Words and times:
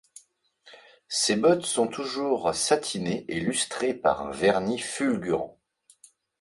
Ses 1.09 1.35
bottes 1.35 1.63
sont 1.67 1.85
toujours 1.85 2.55
satinées 2.55 3.23
et 3.27 3.39
lustrées 3.39 3.93
par 3.93 4.23
un 4.25 4.31
vernis 4.31 4.79
fulgurant. 4.79 5.59